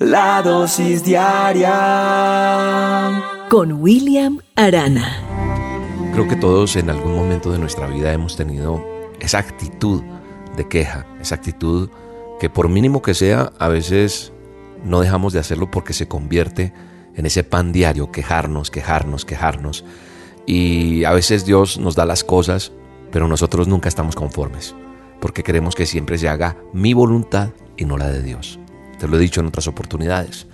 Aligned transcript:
La 0.00 0.42
dosis 0.42 1.02
diaria 1.02 1.74
con 3.50 3.72
William 3.72 4.38
Arana. 4.54 5.24
Creo 6.12 6.28
que 6.28 6.36
todos 6.36 6.76
en 6.76 6.88
algún 6.88 7.16
momento 7.16 7.50
de 7.50 7.58
nuestra 7.58 7.88
vida 7.88 8.12
hemos 8.12 8.36
tenido 8.36 8.80
esa 9.18 9.38
actitud 9.38 10.04
de 10.56 10.68
queja, 10.68 11.04
esa 11.20 11.34
actitud 11.34 11.90
que 12.38 12.48
por 12.48 12.68
mínimo 12.68 13.02
que 13.02 13.12
sea, 13.12 13.50
a 13.58 13.66
veces 13.66 14.32
no 14.84 15.00
dejamos 15.00 15.32
de 15.32 15.40
hacerlo 15.40 15.68
porque 15.68 15.92
se 15.94 16.06
convierte 16.06 16.72
en 17.16 17.26
ese 17.26 17.42
pan 17.42 17.72
diario, 17.72 18.12
quejarnos, 18.12 18.70
quejarnos, 18.70 19.24
quejarnos. 19.24 19.84
Y 20.46 21.02
a 21.02 21.10
veces 21.10 21.44
Dios 21.44 21.76
nos 21.76 21.96
da 21.96 22.06
las 22.06 22.22
cosas, 22.22 22.70
pero 23.10 23.26
nosotros 23.26 23.66
nunca 23.66 23.88
estamos 23.88 24.14
conformes, 24.14 24.76
porque 25.20 25.42
queremos 25.42 25.74
que 25.74 25.86
siempre 25.86 26.18
se 26.18 26.28
haga 26.28 26.56
mi 26.72 26.94
voluntad 26.94 27.48
y 27.76 27.84
no 27.84 27.98
la 27.98 28.08
de 28.08 28.22
Dios. 28.22 28.60
Te 28.98 29.08
lo 29.08 29.16
he 29.16 29.20
dicho 29.20 29.40
en 29.40 29.46
otras 29.46 29.66
oportunidades. 29.68 30.46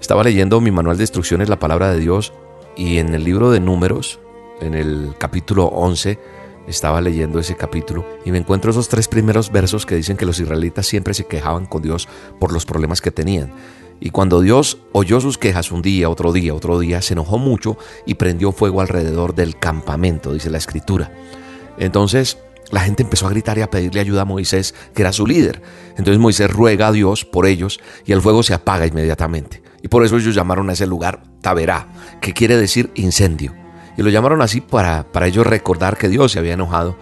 Estaba 0.00 0.22
leyendo 0.22 0.60
mi 0.60 0.70
manual 0.70 0.96
de 0.96 1.04
instrucciones, 1.04 1.48
la 1.48 1.58
palabra 1.58 1.90
de 1.90 2.00
Dios, 2.00 2.32
y 2.76 2.98
en 2.98 3.14
el 3.14 3.24
libro 3.24 3.50
de 3.50 3.60
números, 3.60 4.20
en 4.60 4.74
el 4.74 5.14
capítulo 5.18 5.66
11, 5.66 6.18
estaba 6.66 7.00
leyendo 7.00 7.38
ese 7.38 7.56
capítulo 7.56 8.04
y 8.24 8.32
me 8.32 8.38
encuentro 8.38 8.70
esos 8.70 8.88
tres 8.88 9.06
primeros 9.06 9.52
versos 9.52 9.86
que 9.86 9.94
dicen 9.94 10.16
que 10.16 10.26
los 10.26 10.40
israelitas 10.40 10.86
siempre 10.86 11.14
se 11.14 11.26
quejaban 11.26 11.66
con 11.66 11.82
Dios 11.82 12.08
por 12.40 12.52
los 12.52 12.66
problemas 12.66 13.00
que 13.00 13.12
tenían. 13.12 13.52
Y 14.00 14.10
cuando 14.10 14.40
Dios 14.40 14.78
oyó 14.92 15.20
sus 15.20 15.38
quejas 15.38 15.72
un 15.72 15.80
día, 15.80 16.10
otro 16.10 16.32
día, 16.32 16.52
otro 16.52 16.78
día, 16.78 17.00
se 17.00 17.14
enojó 17.14 17.38
mucho 17.38 17.78
y 18.04 18.14
prendió 18.14 18.52
fuego 18.52 18.80
alrededor 18.80 19.34
del 19.34 19.58
campamento, 19.58 20.34
dice 20.34 20.50
la 20.50 20.58
escritura. 20.58 21.12
Entonces 21.78 22.38
la 22.70 22.80
gente 22.80 23.02
empezó 23.02 23.26
a 23.26 23.30
gritar 23.30 23.58
y 23.58 23.62
a 23.62 23.70
pedirle 23.70 24.00
ayuda 24.00 24.22
a 24.22 24.24
Moisés, 24.24 24.74
que 24.94 25.02
era 25.02 25.12
su 25.12 25.26
líder. 25.26 25.62
Entonces 25.90 26.18
Moisés 26.18 26.50
ruega 26.50 26.88
a 26.88 26.92
Dios 26.92 27.24
por 27.24 27.46
ellos 27.46 27.80
y 28.04 28.12
el 28.12 28.22
fuego 28.22 28.42
se 28.42 28.54
apaga 28.54 28.86
inmediatamente. 28.86 29.62
Y 29.82 29.88
por 29.88 30.04
eso 30.04 30.16
ellos 30.16 30.34
llamaron 30.34 30.68
a 30.68 30.72
ese 30.72 30.86
lugar 30.86 31.22
Taberá, 31.40 31.88
que 32.20 32.32
quiere 32.32 32.56
decir 32.56 32.90
incendio. 32.94 33.54
Y 33.96 34.02
lo 34.02 34.10
llamaron 34.10 34.42
así 34.42 34.60
para, 34.60 35.04
para 35.04 35.26
ellos 35.26 35.46
recordar 35.46 35.96
que 35.96 36.08
Dios 36.08 36.32
se 36.32 36.38
había 36.38 36.54
enojado 36.54 36.96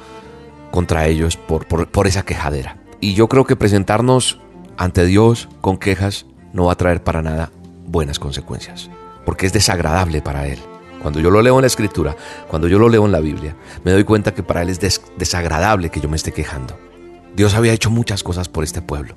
contra 0.71 1.07
ellos 1.07 1.37
por, 1.37 1.67
por, 1.67 1.89
por 1.89 2.07
esa 2.07 2.25
quejadera. 2.25 2.77
Y 3.01 3.15
yo 3.15 3.29
creo 3.29 3.45
que 3.45 3.57
presentarnos 3.57 4.41
ante 4.77 5.07
Dios 5.07 5.49
con 5.61 5.79
quejas 5.79 6.27
no 6.53 6.67
va 6.67 6.73
a 6.73 6.77
traer 6.77 7.03
para 7.03 7.23
nada 7.23 7.51
buenas 7.87 8.19
consecuencias, 8.19 8.91
porque 9.25 9.47
es 9.47 9.53
desagradable 9.53 10.23
para 10.23 10.47
Él. 10.47 10.59
Cuando 11.05 11.21
yo 11.21 11.31
lo 11.31 11.43
leo 11.43 11.57
en 11.57 11.61
la 11.61 11.67
escritura, 11.67 12.17
cuando 12.49 12.67
yo 12.67 12.79
lo 12.79 12.89
leo 12.89 13.05
en 13.05 13.13
la 13.13 13.21
Biblia, 13.21 13.55
me 13.85 13.93
doy 13.93 14.05
cuenta 14.05 14.33
que 14.33 14.43
para 14.43 14.63
Él 14.63 14.71
es 14.71 14.81
desagradable 15.19 15.91
que 15.91 16.01
yo 16.01 16.09
me 16.09 16.17
esté 16.17 16.33
quejando. 16.33 16.79
Dios 17.37 17.53
había 17.53 17.75
hecho 17.75 17.91
muchas 17.91 18.23
cosas 18.23 18.49
por 18.49 18.65
este 18.65 18.81
pueblo. 18.81 19.15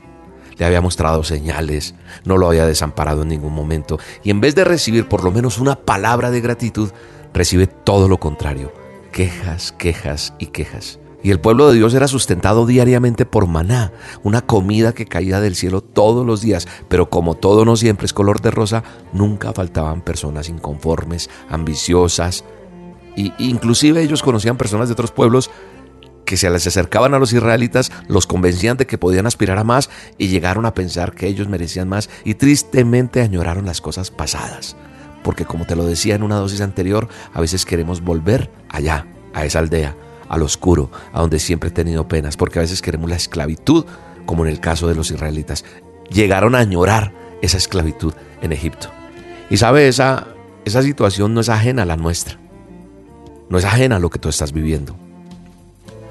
Le 0.58 0.66
había 0.66 0.82
mostrado 0.82 1.24
señales, 1.24 1.96
no 2.26 2.36
lo 2.36 2.50
había 2.50 2.66
desamparado 2.66 3.22
en 3.22 3.30
ningún 3.30 3.54
momento. 3.54 4.00
Y 4.22 4.32
en 4.32 4.42
vez 4.42 4.54
de 4.54 4.66
recibir 4.66 5.08
por 5.08 5.24
lo 5.24 5.32
menos 5.32 5.60
una 5.60 5.78
palabra 5.78 6.30
de 6.30 6.42
gratitud, 6.42 6.92
recibe 7.34 7.68
todo 7.68 8.10
lo 8.10 8.18
contrario. 8.18 8.74
Quejas, 9.14 9.72
quejas 9.72 10.34
y 10.40 10.48
quejas. 10.48 11.00
Y 11.28 11.32
el 11.32 11.42
pueblo 11.42 11.68
de 11.68 11.76
Dios 11.76 11.94
era 11.94 12.08
sustentado 12.08 12.66
diariamente 12.66 13.26
por 13.26 13.48
maná, 13.48 13.92
una 14.24 14.44
comida 14.44 14.94
que 14.94 15.06
caía 15.06 15.42
del 15.42 15.56
cielo 15.56 15.82
todos 15.82 16.26
los 16.26 16.40
días, 16.40 16.70
pero 16.88 17.10
como 17.10 17.36
todo 17.36 17.66
no 17.66 17.76
siempre 17.76 18.06
es 18.06 18.14
color 18.14 18.40
de 18.40 18.50
rosa, 18.50 18.82
nunca 19.12 19.52
faltaban 19.52 20.00
personas 20.00 20.48
inconformes, 20.48 21.30
ambiciosas, 21.50 22.46
y 23.18 23.34
inclusive 23.40 24.02
ellos 24.02 24.24
conocían 24.24 24.56
personas 24.56 24.88
de 24.88 24.94
otros 24.94 25.12
pueblos 25.12 25.52
que 26.24 26.38
se 26.38 26.50
les 26.50 26.66
acercaban 26.66 27.14
a 27.14 27.20
los 27.20 27.34
israelitas, 27.34 27.92
los 28.08 28.26
convencían 28.26 28.78
de 28.78 28.88
que 28.88 28.98
podían 28.98 29.28
aspirar 29.28 29.58
a 29.58 29.66
más 29.66 29.90
y 30.18 30.30
llegaron 30.30 30.66
a 30.66 30.74
pensar 30.74 31.14
que 31.14 31.28
ellos 31.28 31.50
merecían 31.50 31.90
más 31.90 32.10
y 32.24 32.36
tristemente 32.36 33.22
añoraron 33.22 33.66
las 33.66 33.82
cosas 33.82 34.12
pasadas. 34.12 34.78
Porque 35.26 35.44
como 35.44 35.66
te 35.66 35.76
lo 35.76 35.84
decía 35.84 36.16
en 36.16 36.24
una 36.24 36.38
dosis 36.38 36.62
anterior, 36.62 37.10
a 37.34 37.42
veces 37.42 37.66
queremos 37.66 38.00
volver 38.00 38.50
allá, 38.70 39.08
a 39.34 39.44
esa 39.44 39.60
aldea, 39.60 39.94
al 40.30 40.42
oscuro, 40.42 40.92
a 41.14 41.22
donde 41.22 41.40
siempre 41.40 41.70
he 41.70 41.72
tenido 41.72 42.08
penas, 42.08 42.38
porque 42.38 42.60
a 42.60 42.62
veces 42.62 42.82
queremos 42.82 43.10
la 43.10 43.16
esclavitud, 43.16 43.86
como 44.26 44.46
en 44.46 44.52
el 44.52 44.60
caso 44.60 44.88
de 44.88 44.96
los 44.96 45.12
israelitas. 45.12 45.66
Llegaron 46.10 46.56
a 46.56 46.60
añorar 46.60 47.14
esa 47.42 47.58
esclavitud 47.58 48.14
en 48.42 48.52
Egipto. 48.52 48.90
Y 49.50 49.58
sabe, 49.58 49.88
esa, 49.88 50.28
esa 50.66 50.82
situación 50.82 51.34
no 51.34 51.42
es 51.42 51.50
ajena 51.50 51.84
a 51.84 51.86
la 51.86 51.98
nuestra. 51.98 52.38
No 53.50 53.58
es 53.58 53.66
ajena 53.66 53.96
a 53.98 54.00
lo 54.00 54.10
que 54.10 54.20
tú 54.20 54.30
estás 54.30 54.52
viviendo. 54.52 54.96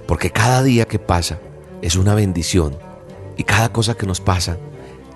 Porque 0.07 0.31
cada 0.31 0.63
día 0.63 0.87
que 0.87 0.99
pasa 0.99 1.39
es 1.83 1.97
una 1.97 2.15
bendición. 2.15 2.77
Y 3.37 3.45
cada 3.45 3.71
cosa 3.71 3.95
que 3.95 4.07
nos 4.07 4.21
pasa 4.21 4.57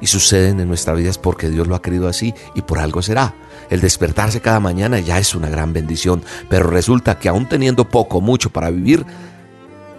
y 0.01 0.07
suceden 0.07 0.61
en 0.61 0.69
nuestra 0.69 0.95
vida 0.95 1.11
es 1.11 1.19
porque 1.19 1.49
Dios 1.49 1.67
lo 1.67 1.75
ha 1.75 1.83
querido 1.83 2.09
así 2.09 2.35
y 2.55 2.63
por 2.63 2.79
algo 2.79 3.03
será. 3.03 3.35
El 3.69 3.81
despertarse 3.81 4.41
cada 4.41 4.61
mañana 4.61 4.99
ya 4.99 5.19
es 5.19 5.35
una 5.35 5.49
gran 5.49 5.73
bendición, 5.73 6.23
pero 6.49 6.69
resulta 6.69 7.19
que 7.19 7.29
aún 7.29 7.49
teniendo 7.49 7.89
poco, 7.89 8.21
mucho 8.21 8.51
para 8.51 8.71
vivir, 8.71 9.05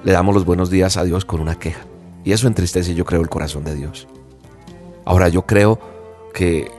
le 0.04 0.12
damos 0.12 0.36
los 0.36 0.46
buenos 0.46 0.70
días 0.70 0.98
a 0.98 1.04
Dios 1.04 1.26
con 1.26 1.40
una 1.40 1.58
queja. 1.58 1.82
Y 2.24 2.34
eso 2.34 2.48
entristece, 2.48 2.96
yo 2.96 3.06
creo, 3.06 3.22
el 3.22 3.30
corazón 3.30 3.64
de 3.64 3.76
Dios. 3.76 4.08
Ahora, 5.06 5.30
yo 5.30 5.46
creo 5.46 5.80
que, 6.34 6.70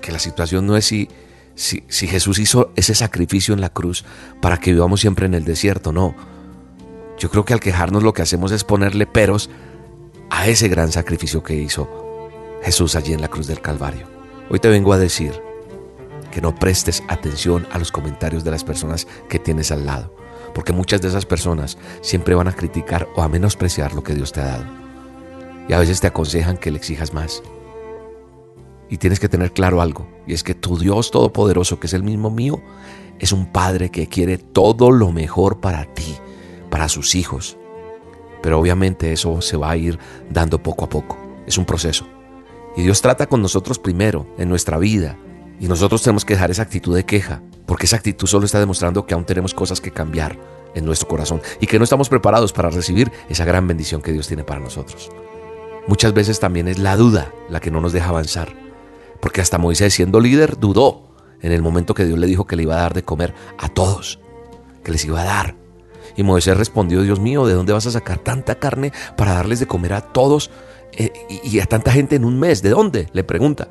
que 0.00 0.12
la 0.12 0.18
situación 0.18 0.66
no 0.66 0.76
es 0.76 0.84
si, 0.84 1.08
si, 1.54 1.82
si 1.88 2.06
Jesús 2.06 2.38
hizo 2.38 2.72
ese 2.76 2.94
sacrificio 2.94 3.52
en 3.54 3.60
la 3.60 3.70
cruz 3.70 4.04
para 4.40 4.58
que 4.58 4.72
vivamos 4.72 5.00
siempre 5.00 5.26
en 5.26 5.34
el 5.34 5.44
desierto, 5.44 5.92
no. 5.92 6.14
Yo 7.18 7.30
creo 7.30 7.44
que 7.44 7.52
al 7.52 7.60
quejarnos 7.60 8.02
lo 8.02 8.14
que 8.14 8.22
hacemos 8.22 8.52
es 8.52 8.64
ponerle 8.64 9.06
peros 9.06 9.50
a 10.30 10.46
ese 10.46 10.68
gran 10.68 10.92
sacrificio 10.92 11.42
que 11.42 11.54
hizo 11.54 11.99
Jesús 12.62 12.94
allí 12.96 13.12
en 13.12 13.20
la 13.20 13.28
cruz 13.28 13.46
del 13.46 13.60
Calvario. 13.60 14.06
Hoy 14.50 14.58
te 14.58 14.68
vengo 14.68 14.92
a 14.92 14.98
decir, 14.98 15.40
que 16.30 16.40
no 16.40 16.54
prestes 16.54 17.02
atención 17.08 17.66
a 17.72 17.78
los 17.78 17.90
comentarios 17.90 18.44
de 18.44 18.50
las 18.50 18.64
personas 18.64 19.06
que 19.28 19.38
tienes 19.38 19.72
al 19.72 19.86
lado, 19.86 20.14
porque 20.54 20.72
muchas 20.72 21.00
de 21.02 21.08
esas 21.08 21.26
personas 21.26 21.76
siempre 22.00 22.34
van 22.34 22.48
a 22.48 22.54
criticar 22.54 23.08
o 23.16 23.22
a 23.22 23.28
menospreciar 23.28 23.94
lo 23.94 24.02
que 24.02 24.14
Dios 24.14 24.32
te 24.32 24.40
ha 24.40 24.46
dado. 24.46 24.64
Y 25.68 25.72
a 25.72 25.78
veces 25.78 26.00
te 26.00 26.06
aconsejan 26.06 26.56
que 26.56 26.70
le 26.70 26.78
exijas 26.78 27.12
más. 27.12 27.42
Y 28.88 28.96
tienes 28.98 29.20
que 29.20 29.28
tener 29.28 29.52
claro 29.52 29.80
algo, 29.80 30.08
y 30.26 30.34
es 30.34 30.42
que 30.42 30.54
tu 30.54 30.78
Dios 30.78 31.10
Todopoderoso, 31.10 31.78
que 31.78 31.86
es 31.86 31.94
el 31.94 32.02
mismo 32.02 32.30
mío, 32.30 32.60
es 33.18 33.32
un 33.32 33.46
Padre 33.52 33.90
que 33.90 34.08
quiere 34.08 34.38
todo 34.38 34.90
lo 34.90 35.12
mejor 35.12 35.60
para 35.60 35.84
ti, 35.94 36.16
para 36.70 36.88
sus 36.88 37.14
hijos. 37.14 37.56
Pero 38.42 38.58
obviamente 38.58 39.12
eso 39.12 39.40
se 39.42 39.56
va 39.56 39.70
a 39.70 39.76
ir 39.76 39.98
dando 40.30 40.62
poco 40.62 40.86
a 40.86 40.88
poco. 40.88 41.18
Es 41.46 41.58
un 41.58 41.66
proceso. 41.66 42.06
Y 42.76 42.82
Dios 42.82 43.02
trata 43.02 43.26
con 43.26 43.42
nosotros 43.42 43.78
primero, 43.78 44.26
en 44.38 44.48
nuestra 44.48 44.78
vida, 44.78 45.18
y 45.58 45.68
nosotros 45.68 46.02
tenemos 46.02 46.24
que 46.24 46.34
dejar 46.34 46.50
esa 46.50 46.62
actitud 46.62 46.94
de 46.94 47.04
queja, 47.04 47.42
porque 47.66 47.86
esa 47.86 47.96
actitud 47.96 48.26
solo 48.26 48.46
está 48.46 48.58
demostrando 48.58 49.06
que 49.06 49.14
aún 49.14 49.24
tenemos 49.24 49.54
cosas 49.54 49.80
que 49.80 49.90
cambiar 49.90 50.38
en 50.74 50.84
nuestro 50.84 51.08
corazón 51.08 51.42
y 51.60 51.66
que 51.66 51.78
no 51.78 51.84
estamos 51.84 52.08
preparados 52.08 52.52
para 52.52 52.70
recibir 52.70 53.10
esa 53.28 53.44
gran 53.44 53.66
bendición 53.66 54.02
que 54.02 54.12
Dios 54.12 54.26
tiene 54.28 54.44
para 54.44 54.60
nosotros. 54.60 55.10
Muchas 55.86 56.14
veces 56.14 56.40
también 56.40 56.68
es 56.68 56.78
la 56.78 56.96
duda 56.96 57.32
la 57.48 57.60
que 57.60 57.70
no 57.70 57.80
nos 57.80 57.92
deja 57.92 58.08
avanzar, 58.08 58.54
porque 59.20 59.40
hasta 59.40 59.58
Moisés 59.58 59.92
siendo 59.92 60.20
líder 60.20 60.58
dudó 60.58 61.10
en 61.42 61.52
el 61.52 61.62
momento 61.62 61.94
que 61.94 62.04
Dios 62.04 62.18
le 62.18 62.26
dijo 62.26 62.46
que 62.46 62.56
le 62.56 62.62
iba 62.62 62.76
a 62.76 62.82
dar 62.82 62.94
de 62.94 63.02
comer 63.02 63.34
a 63.58 63.68
todos, 63.68 64.20
que 64.84 64.92
les 64.92 65.04
iba 65.04 65.20
a 65.20 65.24
dar. 65.24 65.56
Y 66.16 66.22
Moisés 66.22 66.56
respondió, 66.56 67.02
Dios 67.02 67.20
mío, 67.20 67.46
¿de 67.46 67.54
dónde 67.54 67.72
vas 67.72 67.86
a 67.86 67.90
sacar 67.90 68.18
tanta 68.18 68.56
carne 68.56 68.92
para 69.16 69.34
darles 69.34 69.60
de 69.60 69.66
comer 69.66 69.92
a 69.92 70.00
todos 70.00 70.50
eh, 70.92 71.12
y 71.44 71.60
a 71.60 71.66
tanta 71.66 71.92
gente 71.92 72.16
en 72.16 72.24
un 72.24 72.38
mes? 72.38 72.62
¿De 72.62 72.70
dónde? 72.70 73.08
Le 73.12 73.24
pregunta. 73.24 73.68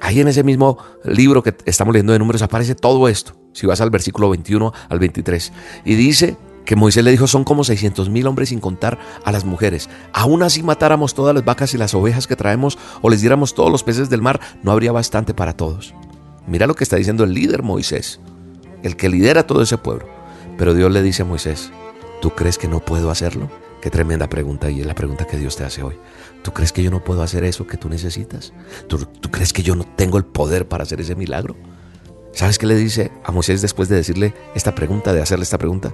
Ahí 0.00 0.20
en 0.20 0.28
ese 0.28 0.42
mismo 0.42 0.78
libro 1.04 1.42
que 1.42 1.54
estamos 1.64 1.92
leyendo 1.92 2.12
de 2.12 2.18
números 2.18 2.42
aparece 2.42 2.74
todo 2.74 3.08
esto. 3.08 3.34
Si 3.52 3.66
vas 3.66 3.80
al 3.80 3.90
versículo 3.90 4.28
21 4.30 4.72
al 4.88 4.98
23. 4.98 5.52
Y 5.84 5.94
dice 5.94 6.36
que 6.64 6.76
Moisés 6.76 7.04
le 7.04 7.12
dijo, 7.12 7.26
son 7.26 7.44
como 7.44 7.64
600 7.64 8.10
mil 8.10 8.26
hombres 8.26 8.50
sin 8.50 8.60
contar 8.60 8.98
a 9.24 9.32
las 9.32 9.44
mujeres. 9.44 9.88
Aún 10.12 10.42
así 10.42 10.62
matáramos 10.62 11.14
todas 11.14 11.34
las 11.34 11.44
vacas 11.44 11.72
y 11.72 11.78
las 11.78 11.94
ovejas 11.94 12.26
que 12.26 12.36
traemos 12.36 12.76
o 13.00 13.08
les 13.08 13.20
diéramos 13.20 13.54
todos 13.54 13.70
los 13.70 13.84
peces 13.84 14.10
del 14.10 14.20
mar, 14.20 14.40
no 14.62 14.72
habría 14.72 14.92
bastante 14.92 15.32
para 15.32 15.54
todos. 15.54 15.94
Mira 16.46 16.66
lo 16.66 16.74
que 16.74 16.84
está 16.84 16.96
diciendo 16.96 17.24
el 17.24 17.32
líder 17.32 17.62
Moisés, 17.62 18.20
el 18.82 18.96
que 18.96 19.08
lidera 19.08 19.46
todo 19.46 19.62
ese 19.62 19.78
pueblo. 19.78 20.06
Pero 20.58 20.74
Dios 20.74 20.90
le 20.92 21.02
dice 21.02 21.22
a 21.22 21.26
Moisés, 21.26 21.70
¿tú 22.20 22.30
crees 22.30 22.58
que 22.58 22.68
no 22.68 22.80
puedo 22.80 23.10
hacerlo? 23.10 23.50
Qué 23.80 23.90
tremenda 23.90 24.28
pregunta 24.28 24.70
y 24.70 24.80
es 24.80 24.86
la 24.86 24.94
pregunta 24.94 25.26
que 25.26 25.36
Dios 25.36 25.56
te 25.56 25.64
hace 25.64 25.82
hoy. 25.82 25.96
¿Tú 26.42 26.52
crees 26.52 26.72
que 26.72 26.82
yo 26.82 26.90
no 26.90 27.04
puedo 27.04 27.22
hacer 27.22 27.44
eso 27.44 27.66
que 27.66 27.76
tú 27.76 27.88
necesitas? 27.88 28.52
¿Tú, 28.88 28.98
crees 29.30 29.52
que 29.52 29.62
yo 29.62 29.74
no 29.74 29.84
tengo 29.84 30.18
el 30.18 30.24
poder 30.24 30.66
para 30.66 30.84
hacer 30.84 31.00
ese 31.00 31.14
milagro? 31.14 31.56
¿Sabes 32.32 32.58
qué 32.58 32.66
le 32.66 32.74
dice 32.74 33.12
a 33.24 33.32
Moisés 33.32 33.62
después 33.62 33.88
de 33.88 33.96
decirle 33.96 34.34
esta 34.54 34.74
pregunta, 34.74 35.12
de 35.12 35.22
hacerle 35.22 35.44
esta 35.44 35.58
pregunta? 35.58 35.92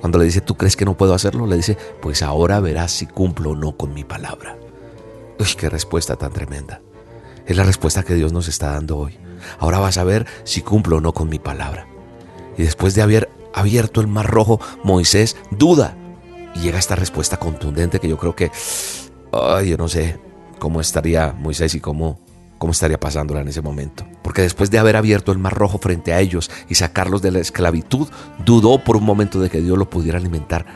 Cuando 0.00 0.18
le 0.18 0.24
dice, 0.24 0.40
¿tú 0.40 0.56
crees 0.56 0.76
que 0.76 0.84
no 0.84 0.96
puedo 0.96 1.14
hacerlo? 1.14 1.46
Le 1.46 1.56
dice, 1.56 1.76
pues 2.00 2.22
ahora 2.22 2.60
verás 2.60 2.92
si 2.92 3.06
cumplo 3.06 3.50
o 3.50 3.56
no 3.56 3.76
con 3.76 3.92
mi 3.92 4.04
palabra. 4.04 4.56
Uy, 5.38 5.46
qué 5.56 5.68
respuesta 5.68 6.16
tan 6.16 6.32
tremenda. 6.32 6.80
Es 7.46 7.56
la 7.56 7.64
respuesta 7.64 8.04
que 8.04 8.14
Dios 8.14 8.32
nos 8.32 8.48
está 8.48 8.72
dando 8.72 8.96
hoy. 8.96 9.18
Ahora 9.58 9.78
vas 9.78 9.98
a 9.98 10.04
ver 10.04 10.26
si 10.44 10.62
cumplo 10.62 10.98
o 10.98 11.00
no 11.00 11.12
con 11.12 11.28
mi 11.28 11.38
palabra. 11.38 11.86
Y 12.56 12.62
después 12.62 12.94
de 12.94 13.02
haber 13.02 13.28
abierto 13.54 14.00
el 14.00 14.06
mar 14.06 14.26
rojo, 14.26 14.60
Moisés 14.84 15.36
duda 15.50 15.96
y 16.58 16.62
llega 16.62 16.78
esta 16.78 16.96
respuesta 16.96 17.36
contundente 17.36 18.00
que 18.00 18.08
yo 18.08 18.18
creo 18.18 18.34
que, 18.34 18.50
ay, 19.32 19.70
yo 19.70 19.76
no 19.76 19.88
sé 19.88 20.18
cómo 20.58 20.80
estaría 20.80 21.32
Moisés 21.32 21.74
y 21.74 21.80
cómo 21.80 22.18
cómo 22.58 22.72
estaría 22.72 23.00
pasándola 23.00 23.40
en 23.40 23.48
ese 23.48 23.62
momento. 23.62 24.04
Porque 24.22 24.42
después 24.42 24.70
de 24.70 24.78
haber 24.78 24.96
abierto 24.96 25.32
el 25.32 25.38
mar 25.38 25.54
rojo 25.54 25.78
frente 25.78 26.12
a 26.12 26.20
ellos 26.20 26.50
y 26.68 26.74
sacarlos 26.74 27.22
de 27.22 27.30
la 27.30 27.38
esclavitud, 27.38 28.08
dudó 28.44 28.82
por 28.84 28.96
un 28.96 29.04
momento 29.04 29.40
de 29.40 29.48
que 29.48 29.60
Dios 29.60 29.78
lo 29.78 29.88
pudiera 29.88 30.18
alimentar. 30.18 30.66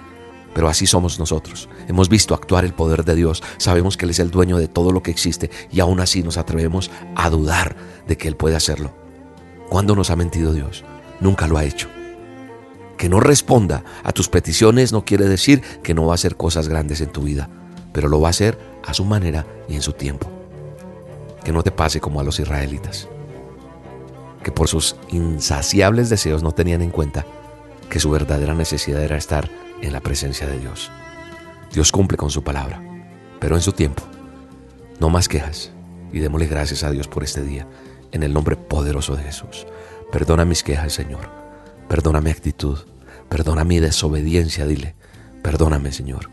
Pero 0.54 0.68
así 0.68 0.86
somos 0.86 1.18
nosotros. 1.18 1.68
Hemos 1.88 2.08
visto 2.08 2.34
actuar 2.34 2.64
el 2.64 2.74
poder 2.74 3.04
de 3.04 3.14
Dios, 3.14 3.42
sabemos 3.56 3.96
que 3.96 4.04
Él 4.04 4.10
es 4.10 4.18
el 4.20 4.30
dueño 4.30 4.58
de 4.58 4.68
todo 4.68 4.92
lo 4.92 5.02
que 5.02 5.10
existe 5.10 5.50
y 5.70 5.80
aún 5.80 6.00
así 6.00 6.22
nos 6.22 6.36
atrevemos 6.36 6.90
a 7.16 7.30
dudar 7.30 7.74
de 8.06 8.16
que 8.16 8.28
Él 8.28 8.36
puede 8.36 8.56
hacerlo. 8.56 8.94
¿Cuándo 9.68 9.96
nos 9.96 10.10
ha 10.10 10.16
mentido 10.16 10.52
Dios? 10.52 10.84
Nunca 11.20 11.46
lo 11.46 11.56
ha 11.56 11.64
hecho. 11.64 11.88
Que 13.02 13.08
no 13.08 13.18
responda 13.18 13.82
a 14.04 14.12
tus 14.12 14.28
peticiones 14.28 14.92
no 14.92 15.04
quiere 15.04 15.24
decir 15.24 15.60
que 15.82 15.92
no 15.92 16.06
va 16.06 16.12
a 16.12 16.14
hacer 16.14 16.36
cosas 16.36 16.68
grandes 16.68 17.00
en 17.00 17.10
tu 17.10 17.22
vida, 17.22 17.50
pero 17.92 18.06
lo 18.06 18.20
va 18.20 18.28
a 18.28 18.30
hacer 18.30 18.56
a 18.86 18.94
su 18.94 19.04
manera 19.04 19.44
y 19.68 19.74
en 19.74 19.82
su 19.82 19.92
tiempo 19.92 20.30
que 21.42 21.52
no 21.52 21.64
te 21.64 21.72
pase 21.72 22.00
como 22.00 22.20
a 22.20 22.22
los 22.22 22.38
israelitas, 22.38 23.08
que 24.44 24.52
por 24.52 24.68
sus 24.68 24.94
insaciables 25.08 26.10
deseos 26.10 26.44
no 26.44 26.52
tenían 26.52 26.80
en 26.80 26.90
cuenta 26.90 27.26
que 27.90 27.98
su 27.98 28.08
verdadera 28.08 28.54
necesidad 28.54 29.02
era 29.02 29.16
estar 29.16 29.50
en 29.80 29.92
la 29.92 30.00
presencia 30.00 30.46
de 30.46 30.60
Dios. 30.60 30.88
Dios 31.72 31.90
cumple 31.90 32.16
con 32.16 32.30
su 32.30 32.44
palabra, 32.44 32.80
pero 33.40 33.56
en 33.56 33.62
su 33.62 33.72
tiempo. 33.72 34.04
No 35.00 35.10
más 35.10 35.26
quejas 35.26 35.72
y 36.12 36.20
démosle 36.20 36.46
gracias 36.46 36.84
a 36.84 36.92
Dios 36.92 37.08
por 37.08 37.24
este 37.24 37.42
día, 37.42 37.66
en 38.12 38.22
el 38.22 38.32
nombre 38.32 38.54
poderoso 38.54 39.16
de 39.16 39.24
Jesús. 39.24 39.66
Perdona 40.12 40.44
mis 40.44 40.62
quejas, 40.62 40.92
Señor. 40.92 41.28
Perdona 41.88 42.20
mi 42.20 42.30
actitud. 42.30 42.91
Perdona 43.32 43.64
mi 43.64 43.80
desobediencia, 43.80 44.66
dile. 44.66 44.94
Perdóname, 45.42 45.90
Señor 45.90 46.30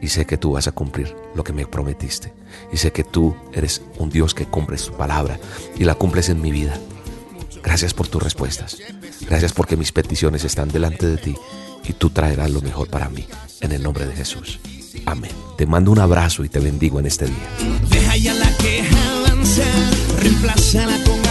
y 0.00 0.08
sé 0.08 0.26
que 0.26 0.36
tú 0.36 0.52
vas 0.52 0.68
a 0.68 0.72
cumplir 0.72 1.16
lo 1.34 1.44
que 1.44 1.52
me 1.52 1.66
prometiste. 1.66 2.32
Y 2.72 2.76
sé 2.76 2.92
que 2.92 3.04
tú 3.04 3.36
eres 3.52 3.82
un 3.98 4.10
Dios 4.10 4.34
que 4.34 4.46
cumple 4.46 4.76
tu 4.76 4.92
palabra 4.92 5.38
y 5.78 5.84
la 5.84 5.94
cumples 5.94 6.28
en 6.28 6.40
mi 6.40 6.50
vida. 6.50 6.78
Gracias 7.62 7.94
por 7.94 8.08
tus 8.08 8.22
respuestas. 8.22 8.78
Gracias 9.22 9.52
porque 9.52 9.76
mis 9.76 9.92
peticiones 9.92 10.44
están 10.44 10.68
delante 10.68 11.06
de 11.06 11.16
ti 11.16 11.34
y 11.84 11.92
tú 11.94 12.10
traerás 12.10 12.50
lo 12.50 12.60
mejor 12.60 12.88
para 12.88 13.08
mí. 13.08 13.26
En 13.60 13.72
el 13.72 13.82
nombre 13.82 14.06
de 14.06 14.14
Jesús. 14.14 14.60
Amén. 15.06 15.32
Te 15.56 15.66
mando 15.66 15.90
un 15.90 15.98
abrazo 15.98 16.44
y 16.44 16.48
te 16.48 16.60
bendigo 16.60 17.00
en 17.00 17.06
este 17.06 17.26
día. 17.26 17.48
Deja 17.90 18.16
ya 18.16 18.34
la 18.34 18.50
queja 18.58 19.06
con 21.04 21.25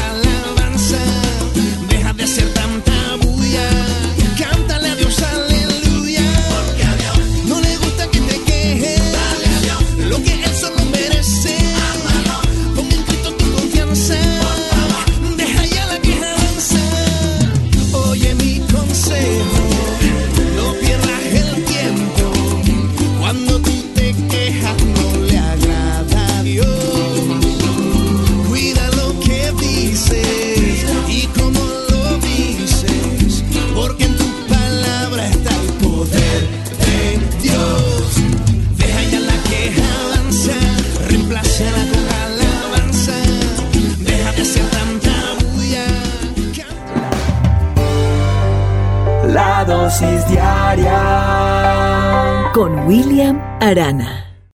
con 52.53 52.86
William 52.86 53.39
Arana. 53.62 54.34